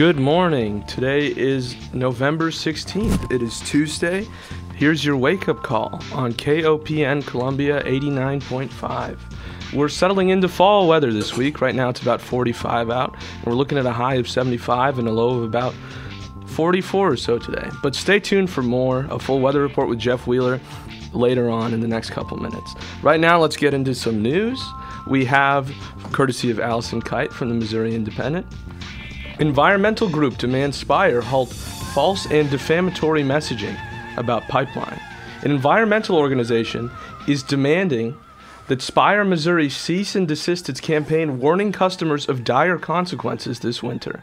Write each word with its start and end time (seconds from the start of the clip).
Good 0.00 0.18
morning. 0.18 0.82
Today 0.84 1.26
is 1.26 1.76
November 1.92 2.50
16th. 2.50 3.30
It 3.30 3.42
is 3.42 3.60
Tuesday. 3.60 4.26
Here's 4.74 5.04
your 5.04 5.18
wake 5.18 5.46
up 5.46 5.62
call 5.62 6.02
on 6.14 6.32
KOPN 6.32 7.26
Columbia 7.26 7.82
89.5. 7.82 9.18
We're 9.74 9.90
settling 9.90 10.30
into 10.30 10.48
fall 10.48 10.88
weather 10.88 11.12
this 11.12 11.36
week. 11.36 11.60
Right 11.60 11.74
now 11.74 11.90
it's 11.90 12.00
about 12.00 12.22
45 12.22 12.88
out. 12.88 13.14
We're 13.44 13.52
looking 13.52 13.76
at 13.76 13.84
a 13.84 13.92
high 13.92 14.14
of 14.14 14.26
75 14.26 14.98
and 14.98 15.06
a 15.06 15.12
low 15.12 15.36
of 15.36 15.42
about 15.42 15.74
44 16.46 17.10
or 17.10 17.16
so 17.18 17.38
today. 17.38 17.68
But 17.82 17.94
stay 17.94 18.20
tuned 18.20 18.48
for 18.48 18.62
more. 18.62 19.06
A 19.10 19.18
full 19.18 19.40
weather 19.40 19.60
report 19.60 19.90
with 19.90 19.98
Jeff 19.98 20.26
Wheeler 20.26 20.60
later 21.12 21.50
on 21.50 21.74
in 21.74 21.80
the 21.80 21.88
next 21.88 22.08
couple 22.08 22.38
minutes. 22.38 22.74
Right 23.02 23.20
now, 23.20 23.38
let's 23.38 23.58
get 23.58 23.74
into 23.74 23.94
some 23.94 24.22
news. 24.22 24.64
We 25.06 25.26
have, 25.26 25.70
courtesy 26.12 26.50
of 26.50 26.58
Allison 26.58 27.02
Kite 27.02 27.34
from 27.34 27.50
the 27.50 27.54
Missouri 27.54 27.94
Independent, 27.94 28.46
environmental 29.40 30.08
group 30.08 30.36
demands 30.36 30.76
Spire 30.76 31.22
halt 31.22 31.48
false 31.48 32.26
and 32.30 32.50
defamatory 32.50 33.22
messaging 33.22 33.76
about 34.16 34.46
pipeline. 34.48 35.00
An 35.42 35.50
environmental 35.50 36.16
organization 36.16 36.90
is 37.26 37.42
demanding 37.42 38.16
that 38.68 38.82
Spire, 38.82 39.24
Missouri 39.24 39.70
cease 39.70 40.14
and 40.14 40.28
desist 40.28 40.68
its 40.68 40.80
campaign 40.80 41.40
warning 41.40 41.72
customers 41.72 42.28
of 42.28 42.44
dire 42.44 42.78
consequences 42.78 43.60
this 43.60 43.82
winter 43.82 44.22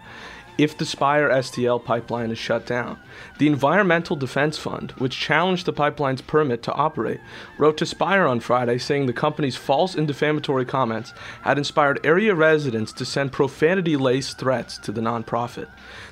if 0.58 0.78
the 0.78 0.86
Spire 0.86 1.30
STL 1.30 1.84
pipeline 1.84 2.32
is 2.32 2.38
shut 2.38 2.66
down. 2.66 3.00
The 3.38 3.48
Environmental 3.48 4.16
Defense 4.16 4.58
Fund, 4.58 4.92
which 4.98 5.18
challenged 5.18 5.66
the 5.66 5.74
pipeline's 5.74 6.22
permit 6.22 6.64
to 6.64 6.74
operate, 6.74 7.20
wrote 7.58 7.78
to 7.78 7.86
Spire 7.86 8.26
on 8.26 8.40
Friday 8.40 8.78
saying 8.78 9.06
the 9.06 9.14
company's 9.14 9.56
false 9.56 9.96
and 9.96 10.08
defamatory 10.08 10.66
comments 10.66 11.14
had 11.42 11.58
inspired 11.58 12.06
area 12.06 12.34
residents 12.34 12.92
to 12.94 13.06
send 13.06 13.32
profanity 13.32 13.96
laced 13.96 14.40
threats 14.40 14.78
to 14.80 14.92
the 14.92 15.02
nonprofit. 15.02 15.68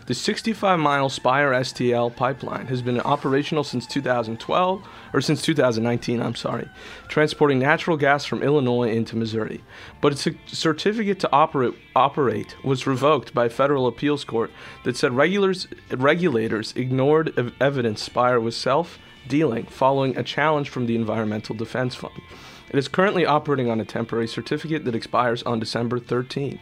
The 0.05 0.13
65 0.13 0.79
mile 0.79 1.09
Spire 1.09 1.51
STL 1.51 2.15
pipeline 2.15 2.67
has 2.67 2.83
been 2.83 3.01
operational 3.01 3.63
since 3.63 3.87
2012, 3.87 4.87
or 5.13 5.21
since 5.21 5.41
2019, 5.41 6.21
I'm 6.21 6.35
sorry, 6.35 6.69
transporting 7.07 7.57
natural 7.57 7.97
gas 7.97 8.23
from 8.23 8.43
Illinois 8.43 8.91
into 8.91 9.15
Missouri. 9.15 9.63
But 10.01 10.11
its 10.13 10.27
certificate 10.45 11.19
to 11.21 11.31
operate, 11.31 11.73
operate 11.95 12.55
was 12.63 12.85
revoked 12.85 13.33
by 13.33 13.45
a 13.45 13.49
federal 13.49 13.87
appeals 13.87 14.23
court 14.23 14.34
that 14.83 14.97
said 14.97 15.13
regulars, 15.13 15.67
regulators 15.91 16.73
ignored 16.75 17.33
ev- 17.37 17.53
evidence 17.59 18.01
Spire 18.01 18.39
was 18.39 18.55
self 18.55 18.99
dealing 19.27 19.65
following 19.65 20.15
a 20.17 20.23
challenge 20.23 20.69
from 20.69 20.85
the 20.85 20.95
Environmental 20.95 21.55
Defense 21.55 21.95
Fund. 21.95 22.13
It 22.69 22.77
is 22.77 22.87
currently 22.87 23.25
operating 23.25 23.69
on 23.69 23.79
a 23.79 23.85
temporary 23.85 24.27
certificate 24.27 24.85
that 24.85 24.95
expires 24.95 25.43
on 25.43 25.59
December 25.59 25.99
13th. 25.99 26.61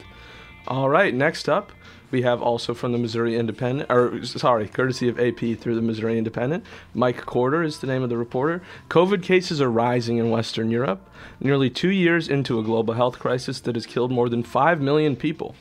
All 0.68 0.90
right, 0.90 1.14
next 1.14 1.50
up, 1.50 1.72
we 2.14 2.22
have 2.22 2.42
also 2.42 2.76
from 2.76 2.92
the 2.92 3.00
Missouri 3.00 3.36
Independent, 3.36 3.92
or 3.92 4.24
sorry, 4.24 4.68
courtesy 4.68 5.10
of 5.10 5.20
AP 5.20 5.58
through 5.58 5.76
the 5.76 5.82
Missouri 5.82 6.18
Independent. 6.18 6.64
Mike 6.94 7.26
Corder 7.26 7.64
is 7.64 7.80
the 7.80 7.88
name 7.88 8.04
of 8.04 8.10
the 8.10 8.18
reporter. 8.18 8.62
COVID 8.90 9.24
cases 9.24 9.60
are 9.60 9.72
rising 9.72 10.18
in 10.18 10.30
Western 10.30 10.70
Europe, 10.70 11.10
nearly 11.40 11.72
two 11.72 11.90
years 11.90 12.30
into 12.30 12.60
a 12.60 12.64
global 12.64 12.94
health 12.94 13.18
crisis 13.18 13.60
that 13.62 13.76
has 13.76 13.88
killed 13.88 14.12
more 14.12 14.30
than 14.30 14.44
5 14.44 14.80
million 14.80 15.16
people. 15.16 15.56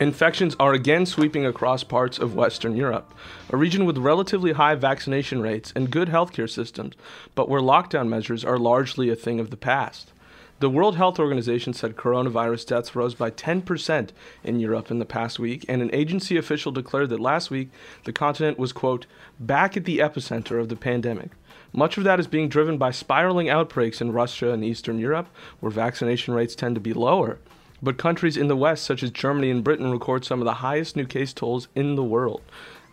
Infections 0.00 0.54
are 0.60 0.74
again 0.74 1.06
sweeping 1.06 1.44
across 1.44 1.82
parts 1.82 2.20
of 2.20 2.36
Western 2.36 2.76
Europe, 2.76 3.12
a 3.50 3.56
region 3.56 3.84
with 3.84 3.98
relatively 3.98 4.52
high 4.52 4.76
vaccination 4.76 5.42
rates 5.42 5.72
and 5.74 5.90
good 5.90 6.06
healthcare 6.06 6.48
systems, 6.48 6.94
but 7.34 7.48
where 7.48 7.60
lockdown 7.60 8.08
measures 8.08 8.44
are 8.44 8.58
largely 8.58 9.10
a 9.10 9.16
thing 9.16 9.40
of 9.40 9.50
the 9.50 9.56
past. 9.56 10.12
The 10.60 10.70
World 10.70 10.96
Health 10.96 11.18
Organization 11.18 11.72
said 11.72 11.96
coronavirus 11.96 12.66
deaths 12.66 12.94
rose 12.94 13.16
by 13.16 13.32
10% 13.32 14.10
in 14.44 14.60
Europe 14.60 14.92
in 14.92 15.00
the 15.00 15.04
past 15.04 15.40
week, 15.40 15.64
and 15.68 15.82
an 15.82 15.92
agency 15.92 16.36
official 16.36 16.70
declared 16.70 17.08
that 17.10 17.18
last 17.18 17.50
week 17.50 17.68
the 18.04 18.12
continent 18.12 18.56
was, 18.56 18.72
quote, 18.72 19.06
back 19.40 19.76
at 19.76 19.84
the 19.84 19.98
epicenter 19.98 20.60
of 20.60 20.68
the 20.68 20.76
pandemic. 20.76 21.30
Much 21.72 21.98
of 21.98 22.04
that 22.04 22.20
is 22.20 22.28
being 22.28 22.48
driven 22.48 22.78
by 22.78 22.92
spiraling 22.92 23.48
outbreaks 23.48 24.00
in 24.00 24.12
Russia 24.12 24.52
and 24.52 24.64
Eastern 24.64 25.00
Europe, 25.00 25.26
where 25.58 25.70
vaccination 25.70 26.34
rates 26.34 26.54
tend 26.54 26.76
to 26.76 26.80
be 26.80 26.92
lower. 26.92 27.38
But 27.82 27.96
countries 27.96 28.36
in 28.36 28.48
the 28.48 28.56
West, 28.56 28.84
such 28.84 29.02
as 29.02 29.10
Germany 29.10 29.50
and 29.50 29.62
Britain, 29.62 29.90
record 29.90 30.24
some 30.24 30.40
of 30.40 30.44
the 30.44 30.54
highest 30.54 30.96
new 30.96 31.06
case 31.06 31.32
tolls 31.32 31.68
in 31.74 31.94
the 31.94 32.02
world. 32.02 32.42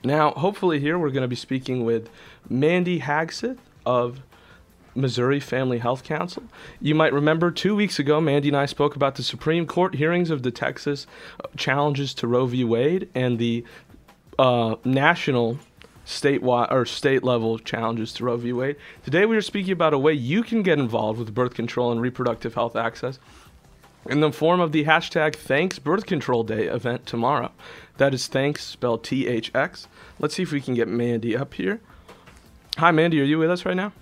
Now, 0.04 0.32
hopefully, 0.32 0.80
here 0.80 1.00
we're 1.00 1.10
going 1.10 1.24
to 1.24 1.28
be 1.28 1.36
speaking 1.36 1.84
with 1.84 2.10
Mandy 2.48 3.00
Hagseth 3.00 3.58
of 3.86 4.22
Missouri 4.94 5.40
Family 5.40 5.80
Health 5.80 6.04
Council. 6.04 6.44
You 6.80 6.96
might 6.96 7.12
remember 7.12 7.52
two 7.52 7.76
weeks 7.76 8.00
ago, 8.00 8.22
Mandy 8.22 8.48
and 8.48 8.58
I 8.58 8.66
spoke 8.66 8.96
about 8.96 9.16
the 9.16 9.24
Supreme 9.24 9.66
Court 9.66 9.96
hearings 9.96 10.30
of 10.30 10.44
the 10.44 10.52
Texas 10.52 11.06
uh, 11.44 11.48
challenges 11.58 12.14
to 12.16 12.28
Roe 12.28 12.46
v. 12.46 12.64
Wade 12.64 13.10
and 13.14 13.38
the 13.38 13.66
uh, 14.40 14.76
national 14.86 15.60
statewide 16.06 16.72
or 16.72 16.86
state 16.86 17.24
level 17.24 17.58
challenges 17.58 18.14
to 18.14 18.26
Roe 18.26 18.38
v. 18.38 18.54
Wade. 18.54 18.76
Today, 19.04 19.26
we 19.26 19.36
are 19.36 19.42
speaking 19.42 19.74
about 19.74 19.94
a 19.94 19.98
way 19.98 20.14
you 20.14 20.44
can 20.44 20.62
get 20.62 20.80
involved 20.80 21.20
with 21.20 21.34
birth 21.34 21.56
control 21.56 21.92
and 21.92 22.00
reproductive 22.00 22.54
health 22.54 22.76
access 22.76 23.20
in 24.06 24.20
the 24.20 24.32
form 24.32 24.60
of 24.60 24.72
the 24.72 24.86
hashtag 24.86 25.36
Thanks 25.36 25.80
Birth 25.80 26.06
Control 26.06 26.44
Day 26.44 26.66
event 26.66 27.06
tomorrow. 27.06 27.52
That 27.98 28.14
is 28.14 28.28
thanks 28.28 28.64
spelled 28.64 29.04
T 29.04 29.28
H 29.28 29.52
X. 29.56 29.88
Let's 30.20 30.36
see 30.36 30.44
if 30.44 30.52
we 30.52 30.62
can 30.62 30.74
get 30.74 30.88
Mandy 30.88 31.36
up 31.36 31.54
here. 31.54 31.82
Hi, 32.78 32.92
Mandy. 32.92 33.22
Are 33.22 33.24
you 33.24 33.40
with 33.40 33.50
us 33.50 33.66
right 33.66 33.76
now? 33.76 33.94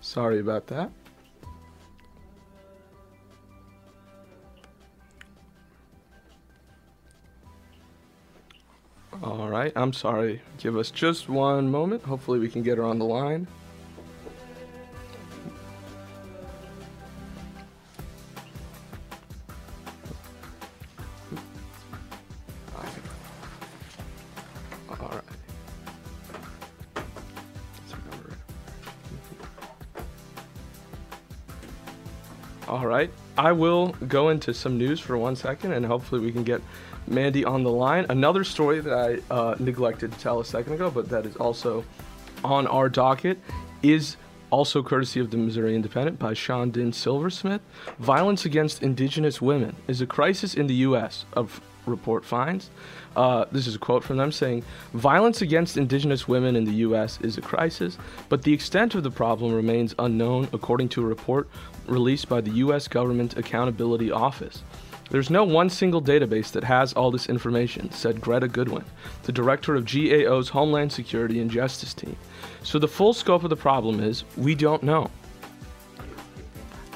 Sorry 0.00 0.38
about 0.38 0.66
that. 0.66 0.90
All 9.22 9.48
right, 9.48 9.72
I'm 9.76 9.92
sorry. 9.92 10.42
Give 10.58 10.76
us 10.76 10.90
just 10.90 11.28
one 11.28 11.70
moment. 11.70 12.02
Hopefully, 12.02 12.38
we 12.40 12.48
can 12.48 12.62
get 12.62 12.76
her 12.76 12.84
on 12.84 12.98
the 12.98 13.04
line. 13.04 13.46
All 32.72 32.86
right. 32.86 33.10
I 33.36 33.52
will 33.52 33.88
go 34.08 34.30
into 34.30 34.54
some 34.54 34.78
news 34.78 34.98
for 34.98 35.18
one 35.18 35.36
second 35.36 35.72
and 35.72 35.84
hopefully 35.84 36.22
we 36.22 36.32
can 36.32 36.42
get 36.42 36.62
Mandy 37.06 37.44
on 37.44 37.62
the 37.62 37.70
line. 37.70 38.06
Another 38.08 38.44
story 38.44 38.80
that 38.80 38.94
I 39.30 39.34
uh, 39.34 39.56
neglected 39.58 40.10
to 40.10 40.18
tell 40.18 40.40
a 40.40 40.44
second 40.44 40.72
ago, 40.72 40.90
but 40.90 41.06
that 41.10 41.26
is 41.26 41.36
also 41.36 41.84
on 42.42 42.66
our 42.66 42.88
docket, 42.88 43.38
is 43.82 44.16
also 44.48 44.82
courtesy 44.82 45.20
of 45.20 45.30
the 45.30 45.36
Missouri 45.36 45.74
Independent 45.74 46.18
by 46.18 46.32
Shondiin 46.32 46.94
Silversmith. 46.94 47.60
Violence 47.98 48.46
against 48.46 48.82
indigenous 48.82 49.42
women 49.42 49.76
is 49.86 50.00
a 50.00 50.06
crisis 50.06 50.54
in 50.54 50.66
the 50.66 50.76
U.S., 50.76 51.26
a 51.36 51.40
f- 51.40 51.60
report 51.86 52.24
finds. 52.24 52.70
Uh, 53.16 53.44
this 53.52 53.66
is 53.66 53.74
a 53.74 53.78
quote 53.78 54.02
from 54.02 54.16
them 54.16 54.32
saying 54.32 54.64
Violence 54.94 55.42
against 55.42 55.76
indigenous 55.76 56.26
women 56.26 56.56
in 56.56 56.64
the 56.64 56.72
U.S. 56.86 57.18
is 57.20 57.36
a 57.36 57.42
crisis, 57.42 57.98
but 58.28 58.42
the 58.42 58.52
extent 58.52 58.94
of 58.94 59.02
the 59.02 59.10
problem 59.10 59.52
remains 59.52 59.94
unknown, 59.98 60.48
according 60.52 60.88
to 60.90 61.02
a 61.02 61.06
report 61.06 61.48
released 61.86 62.28
by 62.28 62.40
the 62.40 62.50
U.S. 62.50 62.88
Government 62.88 63.36
Accountability 63.36 64.10
Office. 64.10 64.62
There's 65.10 65.28
no 65.28 65.44
one 65.44 65.68
single 65.68 66.00
database 66.00 66.52
that 66.52 66.64
has 66.64 66.94
all 66.94 67.10
this 67.10 67.28
information, 67.28 67.90
said 67.90 68.22
Gretta 68.22 68.48
Goodwin, 68.48 68.84
the 69.24 69.32
director 69.32 69.74
of 69.74 69.84
GAO's 69.84 70.48
Homeland 70.48 70.90
Security 70.90 71.38
and 71.38 71.50
Justice 71.50 71.92
team. 71.92 72.16
So 72.62 72.78
the 72.78 72.88
full 72.88 73.12
scope 73.12 73.44
of 73.44 73.50
the 73.50 73.56
problem 73.56 74.00
is 74.00 74.24
we 74.38 74.54
don't 74.54 74.82
know. 74.82 75.10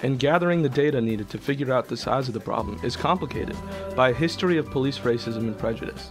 And 0.03 0.19
gathering 0.19 0.63
the 0.63 0.69
data 0.69 1.01
needed 1.01 1.29
to 1.31 1.39
figure 1.39 1.73
out 1.73 1.89
the 1.89 1.97
size 1.97 2.29
of 2.29 2.35
the 2.35 2.41
problem 2.41 2.79
is 2.83 2.97
complicated 2.97 3.57
by 3.95 4.11
a 4.11 4.15
history 4.15 4.59
of 4.59 4.71
police 4.71 4.99
racism 4.99 5.39
and 5.39 5.59
prejudice. 5.59 6.11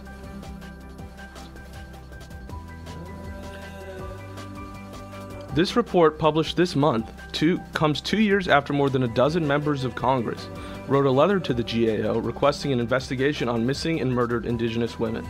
This 5.54 5.74
report, 5.74 6.18
published 6.18 6.56
this 6.56 6.76
month, 6.76 7.10
two, 7.32 7.58
comes 7.72 8.02
two 8.02 8.20
years 8.20 8.46
after 8.46 8.74
more 8.74 8.90
than 8.90 9.04
a 9.04 9.08
dozen 9.08 9.46
members 9.46 9.84
of 9.84 9.94
Congress 9.94 10.48
wrote 10.88 11.06
a 11.06 11.10
letter 11.10 11.40
to 11.40 11.54
the 11.54 11.62
GAO 11.62 12.18
requesting 12.18 12.72
an 12.72 12.80
investigation 12.80 13.48
on 13.48 13.64
missing 13.64 14.00
and 14.00 14.12
murdered 14.12 14.46
Indigenous 14.46 14.98
women, 14.98 15.26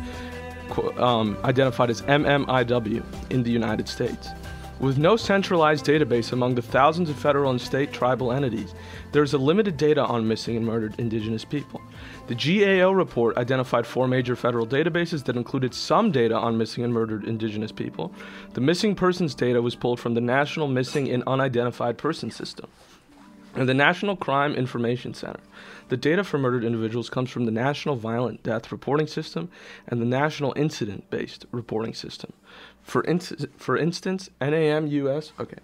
um, 0.96 1.38
identified 1.44 1.90
as 1.90 2.02
MMIW, 2.02 3.04
in 3.30 3.42
the 3.42 3.50
United 3.50 3.88
States. 3.88 4.30
With 4.78 4.98
no 4.98 5.16
centralized 5.16 5.86
database 5.86 6.34
among 6.34 6.54
the 6.54 6.60
thousands 6.60 7.08
of 7.08 7.16
federal 7.16 7.50
and 7.50 7.58
state 7.58 7.94
tribal 7.94 8.30
entities, 8.30 8.74
there 9.12 9.22
is 9.22 9.32
a 9.32 9.38
limited 9.38 9.78
data 9.78 10.04
on 10.04 10.28
missing 10.28 10.54
and 10.54 10.66
murdered 10.66 10.94
Indigenous 10.98 11.46
people. 11.46 11.80
The 12.26 12.34
GAO 12.34 12.90
report 12.90 13.38
identified 13.38 13.86
four 13.86 14.06
major 14.06 14.36
federal 14.36 14.66
databases 14.66 15.24
that 15.24 15.36
included 15.36 15.72
some 15.72 16.12
data 16.12 16.36
on 16.36 16.58
missing 16.58 16.84
and 16.84 16.92
murdered 16.92 17.24
Indigenous 17.24 17.72
people. 17.72 18.12
The 18.52 18.60
missing 18.60 18.94
persons 18.94 19.34
data 19.34 19.62
was 19.62 19.74
pulled 19.74 19.98
from 19.98 20.12
the 20.12 20.20
National 20.20 20.68
Missing 20.68 21.08
and 21.08 21.22
Unidentified 21.26 21.96
Persons 21.96 22.36
System. 22.36 22.68
And 23.56 23.68
the 23.68 23.74
National 23.74 24.16
Crime 24.16 24.54
Information 24.54 25.14
Center. 25.14 25.40
The 25.88 25.96
data 25.96 26.22
for 26.22 26.38
murdered 26.38 26.64
individuals 26.64 27.08
comes 27.08 27.30
from 27.30 27.46
the 27.46 27.50
National 27.50 27.96
Violent 27.96 28.42
Death 28.42 28.70
Reporting 28.70 29.06
System 29.06 29.48
and 29.88 30.00
the 30.00 30.06
National 30.06 30.52
Incident 30.56 31.08
Based 31.10 31.46
Reporting 31.52 31.94
System. 31.94 32.32
For, 32.82 33.02
in- 33.02 33.18
for 33.18 33.76
instance, 33.76 34.28
NAMUS, 34.40 35.32
okay. 35.40 35.58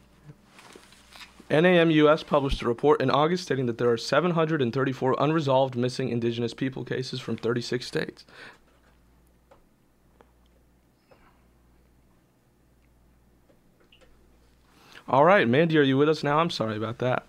NAMUS 1.51 2.27
published 2.27 2.63
a 2.63 2.67
report 2.67 3.03
in 3.03 3.11
August 3.11 3.45
stating 3.45 3.67
that 3.67 3.77
there 3.77 3.91
are 3.91 3.99
734 3.99 5.17
unresolved 5.19 5.77
missing 5.77 6.09
indigenous 6.09 6.55
people 6.55 6.85
cases 6.85 7.21
from 7.21 7.37
36 7.37 7.87
states. 7.87 8.25
All 15.09 15.25
right, 15.25 15.47
Mandy, 15.47 15.77
are 15.77 15.83
you 15.83 15.99
with 15.99 16.09
us 16.09 16.23
now? 16.23 16.39
I'm 16.39 16.49
sorry 16.49 16.77
about 16.77 16.99
that. 16.99 17.27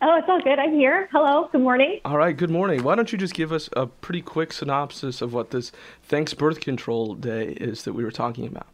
Oh, 0.00 0.16
it's 0.16 0.28
all 0.28 0.40
good. 0.40 0.60
I'm 0.60 0.74
here. 0.74 1.08
Hello. 1.10 1.48
Good 1.50 1.60
morning. 1.60 2.00
All 2.04 2.16
right. 2.16 2.36
Good 2.36 2.50
morning. 2.50 2.84
Why 2.84 2.94
don't 2.94 3.10
you 3.10 3.18
just 3.18 3.34
give 3.34 3.52
us 3.52 3.68
a 3.76 3.86
pretty 3.86 4.22
quick 4.22 4.52
synopsis 4.52 5.20
of 5.20 5.34
what 5.34 5.50
this 5.50 5.72
Thanks 6.04 6.34
Birth 6.34 6.60
Control 6.60 7.14
Day 7.14 7.48
is 7.48 7.82
that 7.82 7.94
we 7.94 8.04
were 8.04 8.12
talking 8.12 8.46
about? 8.46 8.68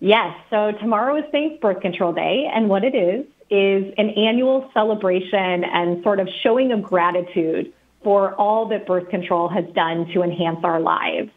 Yes. 0.00 0.36
So 0.50 0.72
tomorrow 0.72 1.16
is 1.16 1.24
Thanks 1.32 1.58
Birth 1.62 1.80
Control 1.80 2.12
Day, 2.12 2.50
and 2.54 2.68
what 2.68 2.84
it 2.84 2.94
is 2.94 3.24
is 3.48 3.94
an 3.96 4.10
annual 4.10 4.70
celebration 4.74 5.64
and 5.64 6.02
sort 6.02 6.20
of 6.20 6.28
showing 6.42 6.70
of 6.72 6.82
gratitude 6.82 7.72
for 8.02 8.34
all 8.34 8.68
that 8.68 8.86
birth 8.86 9.08
control 9.08 9.48
has 9.48 9.64
done 9.74 10.06
to 10.12 10.22
enhance 10.22 10.58
our 10.64 10.80
lives. 10.80 11.30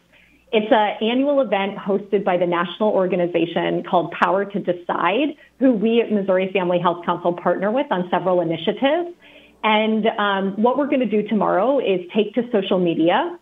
It's 0.52 0.72
an 0.72 1.08
annual 1.08 1.40
event 1.40 1.76
hosted 1.76 2.24
by 2.24 2.36
the 2.36 2.46
national 2.46 2.88
organization 2.90 3.84
called 3.84 4.10
Power 4.10 4.44
to 4.44 4.58
Decide, 4.58 5.36
who 5.60 5.72
we 5.72 6.00
at 6.00 6.10
Missouri 6.10 6.50
Family 6.52 6.80
Health 6.80 7.04
Council 7.06 7.32
partner 7.32 7.70
with 7.70 7.86
on 7.90 8.08
several 8.10 8.40
initiatives. 8.40 9.14
And 9.62 10.06
um, 10.06 10.60
what 10.60 10.76
we're 10.76 10.88
going 10.88 11.00
to 11.00 11.06
do 11.06 11.26
tomorrow 11.28 11.78
is 11.78 12.00
take 12.12 12.34
to 12.34 12.50
social 12.50 12.80
media 12.80 13.38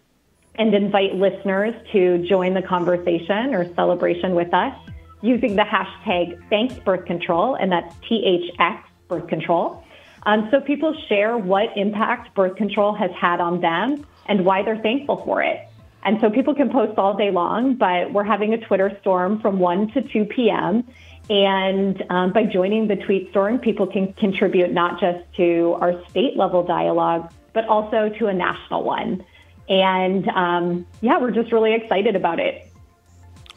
and 0.56 0.74
invite 0.74 1.14
listeners 1.14 1.74
to 1.92 2.26
join 2.28 2.52
the 2.52 2.62
conversation 2.62 3.54
or 3.54 3.72
celebration 3.74 4.34
with 4.34 4.52
us 4.52 4.76
using 5.22 5.56
the 5.56 5.62
hashtag 5.62 6.38
Thanks 6.50 6.74
Birth 6.80 7.06
Control, 7.06 7.54
and 7.54 7.72
that's 7.72 7.94
THX 8.10 8.82
Birth 9.08 9.28
Control. 9.28 9.82
Um, 10.24 10.48
so 10.50 10.60
people 10.60 10.94
share 11.08 11.38
what 11.38 11.74
impact 11.76 12.34
birth 12.34 12.56
control 12.56 12.92
has 12.94 13.10
had 13.12 13.40
on 13.40 13.60
them 13.60 14.04
and 14.26 14.44
why 14.44 14.62
they're 14.62 14.82
thankful 14.82 15.22
for 15.24 15.42
it. 15.42 15.60
And 16.08 16.18
so 16.22 16.30
people 16.30 16.54
can 16.54 16.70
post 16.70 16.96
all 16.96 17.14
day 17.14 17.30
long, 17.30 17.74
but 17.74 18.14
we're 18.14 18.24
having 18.24 18.54
a 18.54 18.56
Twitter 18.56 18.96
storm 19.02 19.42
from 19.42 19.58
1 19.58 19.90
to 19.92 20.00
2 20.00 20.24
p.m. 20.24 20.82
And 21.28 22.02
um, 22.08 22.32
by 22.32 22.44
joining 22.44 22.88
the 22.88 22.96
tweet 22.96 23.28
storm, 23.28 23.58
people 23.58 23.86
can 23.86 24.14
contribute 24.14 24.72
not 24.72 24.98
just 24.98 25.18
to 25.36 25.76
our 25.82 26.02
state 26.08 26.34
level 26.34 26.62
dialogue, 26.62 27.30
but 27.52 27.66
also 27.66 28.08
to 28.18 28.26
a 28.28 28.32
national 28.32 28.84
one. 28.84 29.22
And 29.68 30.26
um, 30.28 30.86
yeah, 31.02 31.18
we're 31.18 31.30
just 31.30 31.52
really 31.52 31.74
excited 31.74 32.16
about 32.16 32.40
it. 32.40 32.72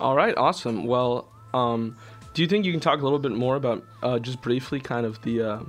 All 0.02 0.18
right, 0.18 0.36
awesome. 0.36 0.86
Well, 0.88 1.32
um, 1.54 1.96
do 2.34 2.42
you 2.42 2.50
think 2.50 2.66
you 2.66 2.74
can 2.74 2.82
talk 2.82 3.00
a 3.00 3.04
little 3.04 3.20
bit 3.20 3.32
more 3.32 3.56
about 3.56 3.86
uh, 4.04 4.20
just 4.20 4.42
briefly 4.42 4.82
kind 4.82 5.06
of 5.06 5.22
the 5.22 5.42
uh, 5.42 5.60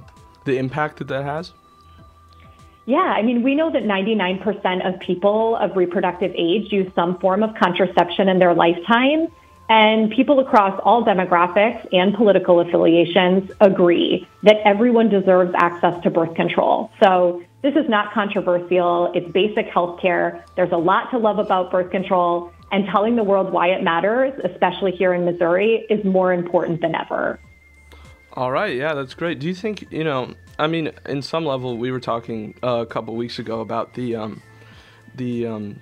the 0.47 0.59
impact 0.59 0.97
that 0.97 1.07
that 1.07 1.25
has? 1.25 1.53
Yeah, 2.87 2.99
I 2.99 3.23
mean, 3.23 3.43
we 3.43 3.55
know 3.55 3.71
that 3.71 3.85
99% 3.85 4.87
of 4.87 4.99
people 5.01 5.57
of 5.57 5.77
reproductive 5.77 6.33
age 6.35 6.73
use 6.73 6.91
some 6.95 7.19
form 7.19 7.43
of 7.43 7.55
contraception 7.55 8.29
in 8.29 8.39
their 8.39 8.55
lifetime. 8.55 9.29
And 9.69 10.11
people 10.11 10.41
across 10.41 10.79
all 10.85 11.05
demographics 11.05 11.87
and 11.93 12.13
political 12.15 12.61
affiliations 12.61 13.51
agree 13.61 14.29
that 14.43 14.57
everyone 14.67 15.09
deserves 15.09 15.53
access 15.57 16.03
to 16.03 16.11
birth 16.11 16.35
control. 16.35 16.91
So 17.03 17.43
this 17.63 17.75
is 17.77 17.89
not 17.89 18.13
controversial. 18.13 19.13
It's 19.15 19.31
basic 19.33 19.69
health 19.69 20.01
care. 20.01 20.45
There's 20.57 20.73
a 20.73 20.77
lot 20.77 21.11
to 21.13 21.19
love 21.19 21.39
about 21.39 21.71
birth 21.71 21.91
control, 21.91 22.53
and 22.73 22.87
telling 22.87 23.17
the 23.17 23.23
world 23.23 23.53
why 23.53 23.69
it 23.69 23.83
matters, 23.83 24.33
especially 24.45 24.93
here 24.93 25.15
in 25.15 25.25
Missouri, 25.25 25.87
is 25.89 26.05
more 26.05 26.33
important 26.33 26.81
than 26.81 26.95
ever. 26.95 27.39
All 28.35 28.51
right, 28.51 28.75
yeah, 28.75 28.95
that's 28.95 29.15
great. 29.15 29.41
Do 29.41 29.47
you 29.47 29.55
think, 29.55 29.93
you 29.93 30.05
know, 30.05 30.35
I 30.59 30.67
mean, 30.67 30.91
in 31.07 31.21
some 31.21 31.45
level, 31.45 31.77
we 31.77 31.91
were 31.91 32.01
talking 32.01 32.55
uh, 32.63 32.81
a 32.81 32.87
couple 32.87 33.15
weeks 33.15 33.39
ago 33.39 33.61
about 33.61 33.93
the 33.95 34.17
um, 34.17 34.43
the 35.15 35.47
um, 35.47 35.81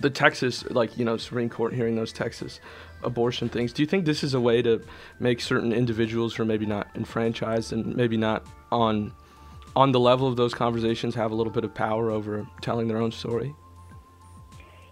the 0.00 0.08
Texas, 0.08 0.64
like 0.70 0.96
you 0.96 1.04
know, 1.04 1.16
Supreme 1.16 1.50
Court 1.50 1.74
hearing 1.74 1.96
those 1.96 2.12
Texas 2.12 2.60
abortion 3.02 3.48
things. 3.48 3.72
Do 3.72 3.82
you 3.82 3.86
think 3.86 4.06
this 4.06 4.24
is 4.24 4.32
a 4.32 4.40
way 4.40 4.62
to 4.62 4.82
make 5.20 5.40
certain 5.40 5.72
individuals 5.72 6.34
who 6.34 6.42
are 6.42 6.46
maybe 6.46 6.64
not 6.66 6.88
enfranchised 6.94 7.72
and 7.72 7.94
maybe 7.94 8.16
not 8.16 8.46
on 8.72 9.12
on 9.74 9.92
the 9.92 10.00
level 10.00 10.26
of 10.26 10.36
those 10.36 10.54
conversations 10.54 11.14
have 11.14 11.30
a 11.30 11.34
little 11.34 11.52
bit 11.52 11.62
of 11.62 11.74
power 11.74 12.10
over 12.10 12.46
telling 12.62 12.88
their 12.88 12.96
own 12.96 13.12
story? 13.12 13.54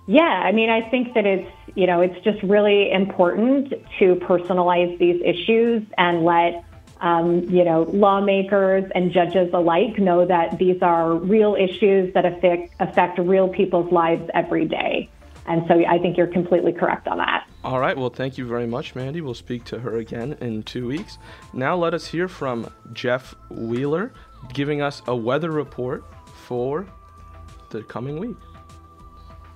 Yeah, 0.06 0.20
I 0.20 0.52
mean, 0.52 0.68
I 0.68 0.88
think 0.90 1.14
that 1.14 1.24
it's, 1.24 1.50
you 1.74 1.86
know, 1.86 2.02
it's 2.02 2.22
just 2.22 2.42
really 2.42 2.92
important 2.92 3.70
to 3.98 4.16
personalize 4.16 4.98
these 4.98 5.22
issues 5.24 5.82
and 5.96 6.24
let 6.24 6.62
um, 7.00 7.42
you 7.50 7.64
know, 7.64 7.82
lawmakers 7.82 8.90
and 8.94 9.12
judges 9.12 9.50
alike 9.52 9.98
know 9.98 10.26
that 10.26 10.58
these 10.58 10.80
are 10.82 11.14
real 11.14 11.54
issues 11.54 12.14
that 12.14 12.24
affect 12.24 12.74
affect 12.80 13.18
real 13.18 13.48
people's 13.48 13.92
lives 13.92 14.28
every 14.34 14.66
day. 14.66 15.10
And 15.46 15.66
so 15.68 15.84
I 15.84 15.98
think 15.98 16.16
you're 16.16 16.26
completely 16.26 16.72
correct 16.72 17.06
on 17.06 17.18
that. 17.18 17.46
All 17.62 17.78
right. 17.78 17.96
Well, 17.96 18.10
thank 18.10 18.38
you 18.38 18.46
very 18.46 18.66
much, 18.66 18.94
Mandy. 18.94 19.20
We'll 19.20 19.34
speak 19.34 19.64
to 19.64 19.80
her 19.80 19.98
again 19.98 20.36
in 20.40 20.62
two 20.62 20.86
weeks. 20.86 21.18
Now 21.52 21.76
let 21.76 21.94
us 21.94 22.06
hear 22.06 22.28
from 22.28 22.70
Jeff 22.92 23.34
Wheeler 23.50 24.12
giving 24.52 24.82
us 24.82 25.02
a 25.06 25.16
weather 25.16 25.50
report 25.50 26.04
for 26.34 26.86
the 27.70 27.82
coming 27.82 28.18
week. 28.18 28.36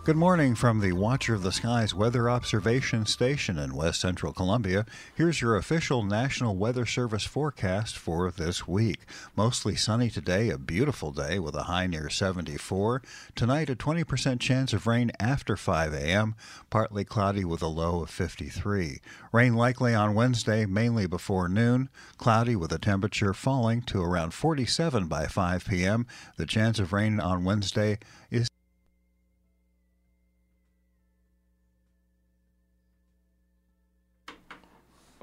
Good 0.09 0.17
morning 0.17 0.55
from 0.55 0.81
the 0.81 0.93
Watcher 0.93 1.35
of 1.35 1.43
the 1.43 1.53
Skies 1.53 1.95
Weather 1.95 2.31
Observation 2.31 3.05
Station 3.05 3.59
in 3.59 3.75
West 3.75 4.01
Central 4.01 4.33
Columbia. 4.33 4.87
Here's 5.15 5.43
your 5.43 5.55
official 5.55 6.03
National 6.03 6.57
Weather 6.57 6.87
Service 6.87 7.25
forecast 7.25 7.99
for 7.99 8.31
this 8.31 8.67
week. 8.67 9.01
Mostly 9.37 9.77
sunny 9.77 10.09
today, 10.09 10.49
a 10.49 10.57
beautiful 10.57 11.13
day 11.13 11.39
with 11.39 11.55
a 11.55 11.65
high 11.65 11.87
near 11.87 12.09
74. 12.09 13.03
Tonight, 13.35 13.69
a 13.69 13.77
20% 13.77 14.41
chance 14.41 14.73
of 14.73 14.87
rain 14.87 15.13
after 15.21 15.59
5 15.59 15.93
a.m., 15.93 16.35
partly 16.71 17.05
cloudy 17.05 17.45
with 17.45 17.61
a 17.61 17.67
low 17.67 18.01
of 18.01 18.09
53. 18.09 19.03
Rain 19.31 19.57
likely 19.57 19.95
on 19.95 20.15
Wednesday, 20.15 20.65
mainly 20.65 21.07
before 21.07 21.51
noon. 21.51 21.91
Cloudy 22.17 22.57
with 22.57 22.73
a 22.73 22.79
temperature 22.79 23.35
falling 23.35 23.83
to 23.83 24.01
around 24.01 24.33
47 24.33 25.07
by 25.07 25.27
5 25.27 25.67
p.m. 25.67 26.07
The 26.39 26.47
chance 26.47 26.79
of 26.79 26.95
rain 26.95 27.21
on 27.21 27.45
Wednesday 27.45 27.99
is 28.31 28.49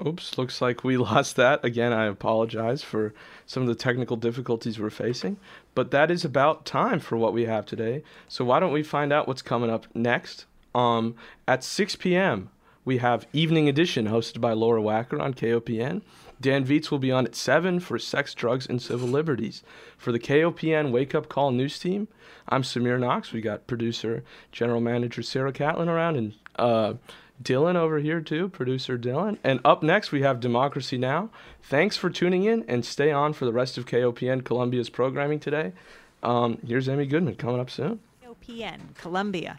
Oops, 0.06 0.38
looks 0.38 0.60
like 0.60 0.84
we 0.84 0.96
lost 0.96 1.36
that. 1.36 1.64
Again, 1.64 1.92
I 1.92 2.06
apologize 2.06 2.82
for 2.82 3.12
some 3.44 3.62
of 3.62 3.68
the 3.68 3.74
technical 3.74 4.16
difficulties 4.16 4.78
we're 4.78 4.90
facing, 4.90 5.36
but 5.74 5.90
that 5.90 6.10
is 6.10 6.24
about 6.24 6.64
time 6.64 7.00
for 7.00 7.16
what 7.16 7.32
we 7.32 7.46
have 7.46 7.66
today. 7.66 8.04
So 8.28 8.44
why 8.44 8.60
don't 8.60 8.72
we 8.72 8.82
find 8.82 9.12
out 9.12 9.26
what's 9.26 9.42
coming 9.42 9.70
up 9.70 9.86
next? 9.94 10.46
Um, 10.74 11.16
at 11.48 11.64
6 11.64 11.96
p.m., 11.96 12.50
we 12.84 12.98
have 12.98 13.26
Evening 13.32 13.68
Edition 13.68 14.06
hosted 14.06 14.40
by 14.40 14.52
Laura 14.52 14.80
Wacker 14.80 15.20
on 15.20 15.34
KOPN. 15.34 16.02
Dan 16.40 16.64
Viets 16.64 16.90
will 16.90 17.00
be 17.00 17.10
on 17.10 17.26
at 17.26 17.34
7 17.34 17.80
for 17.80 17.98
Sex, 17.98 18.32
Drugs, 18.32 18.66
and 18.66 18.80
Civil 18.80 19.08
Liberties. 19.08 19.64
For 19.98 20.12
the 20.12 20.20
KOPN 20.20 20.92
Wake 20.92 21.14
Up 21.14 21.28
Call 21.28 21.50
News 21.50 21.80
Team, 21.80 22.06
I'm 22.48 22.62
Samir 22.62 23.00
Knox. 23.00 23.32
We 23.32 23.40
got 23.40 23.66
producer, 23.66 24.22
general 24.52 24.80
manager 24.80 25.22
Sarah 25.22 25.52
Catlin 25.52 25.88
around, 25.88 26.16
and 26.16 26.34
uh, 26.58 26.94
Dylan 27.42 27.76
over 27.76 27.98
here 27.98 28.20
too, 28.20 28.48
producer 28.48 28.98
Dylan. 28.98 29.38
And 29.44 29.60
up 29.64 29.82
next 29.82 30.12
we 30.12 30.22
have 30.22 30.40
Democracy 30.40 30.98
Now. 30.98 31.30
Thanks 31.62 31.96
for 31.96 32.10
tuning 32.10 32.44
in 32.44 32.64
and 32.68 32.84
stay 32.84 33.10
on 33.10 33.32
for 33.32 33.44
the 33.44 33.52
rest 33.52 33.76
of 33.76 33.86
KOPN 33.86 34.44
Columbia's 34.44 34.88
programming 34.88 35.40
today. 35.40 35.72
Um, 36.22 36.58
here's 36.66 36.88
Amy 36.88 37.06
Goodman 37.06 37.36
coming 37.36 37.60
up 37.60 37.70
soon. 37.70 38.00
KOPN 38.24 38.94
Columbia 38.94 39.58